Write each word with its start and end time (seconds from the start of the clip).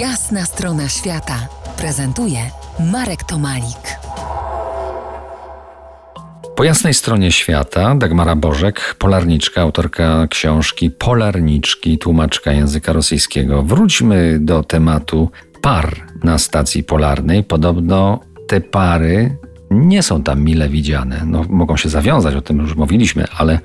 Jasna 0.00 0.44
strona 0.44 0.88
świata 0.88 1.48
prezentuje 1.78 2.38
Marek 2.92 3.24
Tomalik. 3.24 3.98
Po 6.56 6.64
jasnej 6.64 6.94
stronie 6.94 7.32
świata 7.32 7.94
Dagmara 7.94 8.36
Bożek, 8.36 8.96
polarniczka, 8.98 9.60
autorka 9.62 10.26
książki 10.26 10.90
Polarniczki, 10.90 11.98
tłumaczka 11.98 12.52
języka 12.52 12.92
rosyjskiego. 12.92 13.62
Wróćmy 13.62 14.38
do 14.40 14.62
tematu 14.62 15.30
par 15.62 15.96
na 16.24 16.38
stacji 16.38 16.84
polarnej. 16.84 17.44
Podobno 17.44 18.20
te 18.48 18.60
pary 18.60 19.36
nie 19.70 20.02
są 20.02 20.22
tam 20.22 20.42
mile 20.44 20.68
widziane. 20.68 21.22
No, 21.26 21.44
mogą 21.48 21.76
się 21.76 21.88
zawiązać, 21.88 22.34
o 22.34 22.40
tym 22.40 22.58
już 22.58 22.76
mówiliśmy, 22.76 23.24
ale, 23.36 23.58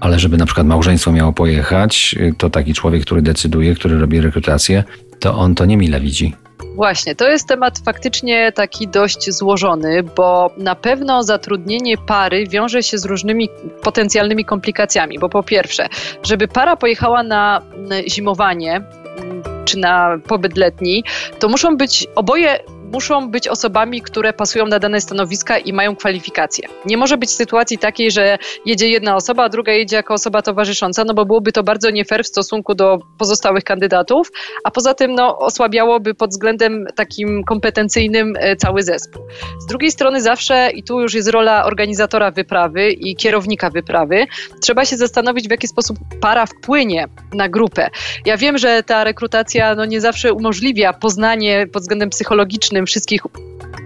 ale 0.00 0.18
żeby 0.18 0.36
na 0.36 0.46
przykład 0.46 0.66
małżeństwo 0.66 1.12
miało 1.12 1.32
pojechać, 1.32 2.16
to 2.38 2.50
taki 2.50 2.74
człowiek, 2.74 3.02
który 3.02 3.22
decyduje, 3.22 3.74
który 3.74 3.98
robi 3.98 4.20
rekrutację, 4.20 4.84
to 5.24 5.34
on 5.34 5.54
to 5.54 5.64
nie 5.64 5.76
mile 5.76 6.00
widzi. 6.00 6.34
Właśnie, 6.74 7.14
to 7.14 7.28
jest 7.28 7.48
temat 7.48 7.78
faktycznie 7.84 8.52
taki 8.52 8.88
dość 8.88 9.30
złożony, 9.30 10.02
bo 10.02 10.50
na 10.56 10.74
pewno 10.74 11.22
zatrudnienie 11.22 11.96
pary 11.98 12.46
wiąże 12.46 12.82
się 12.82 12.98
z 12.98 13.04
różnymi 13.04 13.48
potencjalnymi 13.82 14.44
komplikacjami. 14.44 15.18
Bo 15.18 15.28
po 15.28 15.42
pierwsze, 15.42 15.88
żeby 16.22 16.48
para 16.48 16.76
pojechała 16.76 17.22
na 17.22 17.62
zimowanie 18.08 18.76
mm, 18.76 19.42
czy 19.64 19.78
na 19.78 20.18
pobyt 20.28 20.56
letni, 20.56 21.04
to 21.38 21.48
muszą 21.48 21.76
być 21.76 22.06
oboje 22.14 22.58
muszą 22.92 23.30
być 23.30 23.48
osobami, 23.48 24.02
które 24.02 24.32
pasują 24.32 24.66
na 24.66 24.78
dane 24.78 25.00
stanowiska 25.00 25.58
i 25.58 25.72
mają 25.72 25.96
kwalifikacje. 25.96 26.68
Nie 26.86 26.96
może 26.96 27.16
być 27.16 27.30
sytuacji 27.30 27.78
takiej, 27.78 28.10
że 28.10 28.38
jedzie 28.66 28.88
jedna 28.88 29.16
osoba, 29.16 29.44
a 29.44 29.48
druga 29.48 29.72
jedzie 29.72 29.96
jako 29.96 30.14
osoba 30.14 30.42
towarzysząca, 30.42 31.04
no 31.04 31.14
bo 31.14 31.26
byłoby 31.26 31.52
to 31.52 31.62
bardzo 31.62 31.90
nie 31.90 32.04
fair 32.04 32.24
w 32.24 32.26
stosunku 32.26 32.74
do 32.74 32.98
pozostałych 33.18 33.64
kandydatów, 33.64 34.32
a 34.64 34.70
poza 34.70 34.94
tym 34.94 35.14
no, 35.14 35.38
osłabiałoby 35.38 36.14
pod 36.14 36.30
względem 36.30 36.86
takim 36.96 37.44
kompetencyjnym 37.44 38.34
e, 38.38 38.56
cały 38.56 38.82
zespół. 38.82 39.22
Z 39.60 39.66
drugiej 39.66 39.90
strony 39.90 40.22
zawsze, 40.22 40.70
i 40.74 40.82
tu 40.82 41.00
już 41.00 41.14
jest 41.14 41.28
rola 41.28 41.64
organizatora 41.64 42.30
wyprawy 42.30 42.90
i 42.90 43.16
kierownika 43.16 43.70
wyprawy, 43.70 44.26
trzeba 44.62 44.84
się 44.84 44.96
zastanowić, 44.96 45.48
w 45.48 45.50
jaki 45.50 45.68
sposób 45.68 45.98
para 46.20 46.46
wpłynie 46.46 47.08
na 47.34 47.48
grupę. 47.48 47.88
Ja 48.26 48.36
wiem, 48.36 48.58
że 48.58 48.82
ta 48.82 49.04
rekrutacja 49.04 49.74
no, 49.74 49.84
nie 49.84 50.00
zawsze 50.00 50.32
umożliwia 50.32 50.92
poznanie 50.92 51.66
pod 51.72 51.82
względem 51.82 52.10
psychologicznym 52.10 52.73
wszystkich 52.86 53.26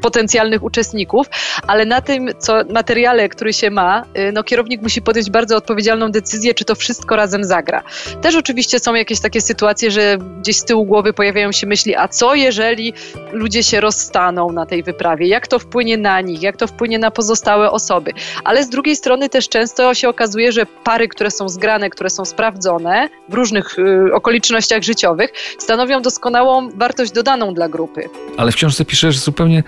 potencjalnych 0.08 0.62
uczestników, 0.62 1.26
ale 1.66 1.84
na 1.84 2.00
tym 2.00 2.28
co, 2.38 2.54
materiale, 2.70 3.28
który 3.28 3.52
się 3.52 3.70
ma, 3.70 4.04
y, 4.18 4.32
no, 4.32 4.44
kierownik 4.44 4.82
musi 4.82 5.02
podjąć 5.02 5.30
bardzo 5.30 5.56
odpowiedzialną 5.56 6.10
decyzję, 6.10 6.54
czy 6.54 6.64
to 6.64 6.74
wszystko 6.74 7.16
razem 7.16 7.44
zagra. 7.44 7.82
Też 8.22 8.36
oczywiście 8.36 8.78
są 8.78 8.94
jakieś 8.94 9.20
takie 9.20 9.40
sytuacje, 9.40 9.90
że 9.90 10.18
gdzieś 10.40 10.56
z 10.56 10.64
tyłu 10.64 10.84
głowy 10.84 11.12
pojawiają 11.12 11.52
się 11.52 11.66
myśli, 11.66 11.96
a 11.96 12.08
co 12.08 12.34
jeżeli 12.34 12.92
ludzie 13.32 13.62
się 13.62 13.80
rozstaną 13.80 14.52
na 14.52 14.66
tej 14.66 14.82
wyprawie? 14.82 15.26
Jak 15.26 15.46
to 15.46 15.58
wpłynie 15.58 15.96
na 15.96 16.20
nich? 16.20 16.42
Jak 16.42 16.56
to 16.56 16.66
wpłynie 16.66 16.98
na 16.98 17.10
pozostałe 17.10 17.70
osoby? 17.70 18.12
Ale 18.44 18.64
z 18.64 18.68
drugiej 18.68 18.96
strony 18.96 19.28
też 19.28 19.48
często 19.48 19.94
się 19.94 20.08
okazuje, 20.08 20.52
że 20.52 20.66
pary, 20.84 21.08
które 21.08 21.30
są 21.30 21.48
zgrane, 21.48 21.90
które 21.90 22.10
są 22.10 22.24
sprawdzone 22.24 23.08
w 23.28 23.34
różnych 23.34 23.78
y, 23.78 24.14
okolicznościach 24.14 24.82
życiowych, 24.82 25.32
stanowią 25.58 26.02
doskonałą 26.02 26.70
wartość 26.74 27.12
dodaną 27.12 27.54
dla 27.54 27.68
grupy. 27.68 28.08
Ale 28.36 28.52
w 28.52 28.54
książce 28.54 28.84
piszesz 28.84 29.18
zupełnie 29.18 29.62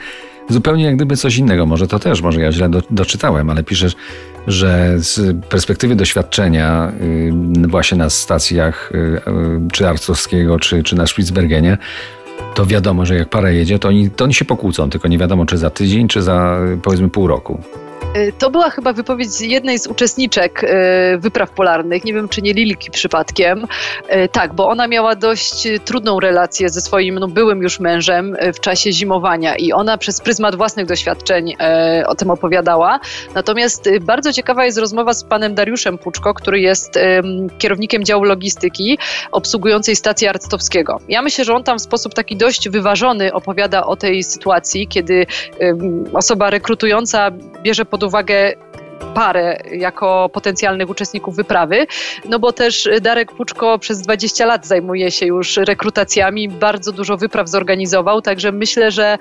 zupełnie 0.50 0.84
jak 0.84 0.96
gdyby 0.96 1.16
coś 1.16 1.36
innego. 1.36 1.66
Może 1.66 1.88
to 1.88 1.98
też, 1.98 2.22
może 2.22 2.40
ja 2.40 2.52
źle 2.52 2.68
do, 2.68 2.82
doczytałem, 2.90 3.50
ale 3.50 3.62
piszesz, 3.62 3.96
że 4.46 4.94
z 4.96 5.44
perspektywy 5.46 5.96
doświadczenia 5.96 6.92
y, 7.00 7.68
właśnie 7.68 7.98
na 7.98 8.10
stacjach 8.10 8.92
y, 8.94 8.96
y, 8.96 9.20
czy 9.72 9.88
Arcowskiego, 9.88 10.58
czy, 10.58 10.82
czy 10.82 10.96
na 10.96 11.06
Spitsbergenie, 11.06 11.78
to 12.54 12.66
wiadomo, 12.66 13.06
że 13.06 13.14
jak 13.14 13.28
para 13.28 13.50
jedzie, 13.50 13.78
to 13.78 13.88
oni, 13.88 14.10
to 14.10 14.24
oni 14.24 14.34
się 14.34 14.44
pokłócą, 14.44 14.90
tylko 14.90 15.08
nie 15.08 15.18
wiadomo, 15.18 15.46
czy 15.46 15.58
za 15.58 15.70
tydzień, 15.70 16.08
czy 16.08 16.22
za 16.22 16.58
powiedzmy 16.82 17.08
pół 17.08 17.26
roku. 17.26 17.62
Y, 18.16 18.32
to 18.38 18.50
była 18.50 18.70
chyba 18.70 18.92
wypowiedź 18.92 19.40
jednej 19.40 19.78
z 19.78 19.86
uczestniczek 19.86 20.64
y, 20.64 20.68
wypraw 21.18 21.50
polarnych, 21.50 22.04
nie 22.04 22.14
wiem 22.14 22.28
czy 22.28 22.42
nie 22.42 22.52
Lilki 22.52 22.90
przypadkiem. 22.90 23.66
Y, 24.24 24.28
tak, 24.28 24.54
bo 24.54 24.68
ona 24.68 24.88
miała 24.88 25.16
dość 25.16 25.68
trudną 25.84 26.20
relację 26.20 26.68
ze 26.68 26.80
swoim 26.80 27.18
no, 27.18 27.28
byłym 27.28 27.62
już 27.62 27.80
mężem 27.80 28.36
w 28.54 28.60
czasie 28.60 28.92
zimowania 28.92 29.56
i 29.56 29.72
ona 29.72 29.98
przez 29.98 30.20
pryzmat 30.20 30.56
własnych 30.56 30.86
doświadczeń 30.86 31.56
o 32.06 32.14
tym 32.14 32.30
opowiadała. 32.30 33.00
Natomiast 33.34 33.88
bardzo 34.00 34.32
ciekawa 34.32 34.64
jest 34.64 34.78
rozmowa 34.78 35.14
z 35.14 35.24
panem 35.24 35.54
Dariuszem 35.54 35.98
Puczko, 35.98 36.34
który 36.34 36.60
jest 36.60 36.98
kierownikiem 37.58 38.04
działu 38.04 38.24
logistyki 38.24 38.98
obsługującej 39.32 39.96
stację 39.96 40.30
Arctowskiego. 40.30 41.00
Ja 41.08 41.22
myślę, 41.22 41.44
że 41.44 41.54
on 41.54 41.64
tam 41.64 41.78
w 41.78 41.82
sposób 41.82 42.14
taki 42.14 42.36
dość 42.36 42.68
wyważony 42.68 43.32
opowiada 43.32 43.86
o 43.86 43.96
tej 43.96 44.22
sytuacji, 44.22 44.88
kiedy 44.88 45.26
osoba 46.12 46.50
rekrutująca 46.50 47.30
bierze 47.62 47.84
pod 47.84 47.99
pod 48.00 48.08
uwagę 48.08 48.54
parę 49.14 49.58
jako 49.72 50.30
potencjalnych 50.32 50.90
uczestników 50.90 51.36
wyprawy, 51.36 51.86
no 52.28 52.38
bo 52.38 52.52
też 52.52 52.88
Darek 53.02 53.32
Puczko 53.32 53.78
przez 53.78 54.02
20 54.02 54.46
lat 54.46 54.66
zajmuje 54.66 55.10
się 55.10 55.26
już 55.26 55.56
rekrutacjami, 55.56 56.48
bardzo 56.48 56.92
dużo 56.92 57.16
wypraw 57.16 57.48
zorganizował, 57.48 58.22
także 58.22 58.52
myślę, 58.52 58.90
że 58.90 59.18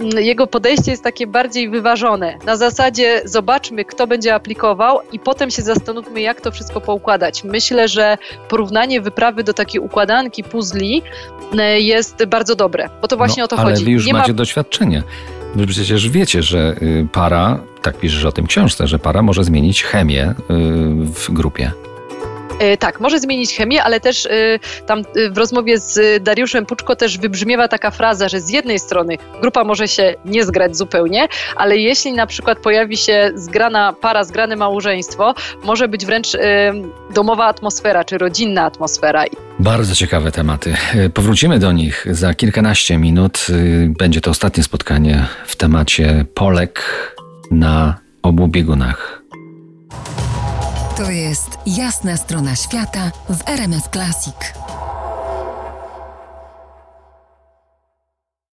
mm, 0.00 0.24
jego 0.24 0.46
podejście 0.46 0.90
jest 0.90 1.04
takie 1.04 1.26
bardziej 1.26 1.70
wyważone. 1.70 2.38
Na 2.46 2.56
zasadzie 2.56 3.22
zobaczmy, 3.24 3.84
kto 3.84 4.06
będzie 4.06 4.34
aplikował 4.34 5.00
i 5.12 5.18
potem 5.18 5.50
się 5.50 5.62
zastanówmy, 5.62 6.20
jak 6.20 6.40
to 6.40 6.50
wszystko 6.50 6.80
poukładać. 6.80 7.44
Myślę, 7.44 7.88
że 7.88 8.18
porównanie 8.48 9.00
wyprawy 9.00 9.44
do 9.44 9.54
takiej 9.54 9.80
układanki 9.80 10.44
puzli 10.44 11.02
e, 11.58 11.80
jest 11.80 12.24
bardzo 12.24 12.54
dobre, 12.54 12.88
bo 13.02 13.08
to 13.08 13.16
właśnie 13.16 13.40
no, 13.40 13.44
o 13.44 13.48
to 13.48 13.56
ale 13.56 13.64
chodzi. 13.64 13.76
Ale 13.76 13.84
wy 13.84 13.90
już 13.90 14.06
Nie 14.06 14.12
macie 14.12 14.32
ma... 14.32 14.36
doświadczenie. 14.36 15.02
Wy 15.58 15.66
przecież 15.66 16.08
wiecie, 16.08 16.42
że 16.42 16.76
y, 16.82 17.06
para, 17.12 17.60
tak 17.82 17.98
piszesz 17.98 18.24
o 18.24 18.32
tym 18.32 18.46
książce, 18.46 18.86
że 18.86 18.98
para 18.98 19.22
może 19.22 19.44
zmienić 19.44 19.82
chemię 19.84 20.30
y, 20.30 20.34
w 21.04 21.30
grupie. 21.30 21.72
E, 22.58 22.76
tak, 22.76 23.00
może 23.00 23.20
zmienić 23.20 23.56
chemię, 23.56 23.82
ale 23.82 24.00
też 24.00 24.26
e, 24.26 24.30
tam 24.86 25.02
w 25.30 25.38
rozmowie 25.38 25.78
z 25.78 26.22
Dariuszem 26.22 26.66
Puczko 26.66 26.96
też 26.96 27.18
wybrzmiewa 27.18 27.68
taka 27.68 27.90
fraza, 27.90 28.28
że 28.28 28.40
z 28.40 28.50
jednej 28.50 28.78
strony 28.78 29.18
grupa 29.40 29.64
może 29.64 29.88
się 29.88 30.14
nie 30.24 30.44
zgrać 30.44 30.76
zupełnie, 30.76 31.28
ale 31.56 31.76
jeśli 31.76 32.12
na 32.12 32.26
przykład 32.26 32.58
pojawi 32.58 32.96
się 32.96 33.30
zgrana 33.34 33.92
para, 33.92 34.24
zgrane 34.24 34.56
małżeństwo, 34.56 35.34
może 35.64 35.88
być 35.88 36.06
wręcz 36.06 36.28
domowa 37.14 37.44
atmosfera 37.44 38.04
czy 38.04 38.18
rodzinna 38.18 38.64
atmosfera. 38.64 39.24
Bardzo 39.60 39.94
ciekawe 39.94 40.32
tematy. 40.32 40.74
Powrócimy 41.14 41.58
do 41.58 41.72
nich 41.72 42.06
za 42.10 42.34
kilkanaście 42.34 42.98
minut. 42.98 43.46
Będzie 43.98 44.20
to 44.20 44.30
ostatnie 44.30 44.62
spotkanie 44.62 45.26
w 45.46 45.56
temacie 45.56 46.24
Polek 46.34 46.82
na 47.50 47.98
obu 48.22 48.48
biegunach. 48.48 49.22
To 50.96 51.10
jest 51.10 51.58
jasna 51.66 52.16
strona 52.16 52.56
świata 52.56 53.10
w 53.30 53.48
RMS 53.48 53.88
Classic. 53.92 54.34